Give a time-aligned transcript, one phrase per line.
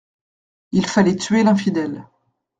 [0.71, 2.07] Il fallait tuer l'infidèle.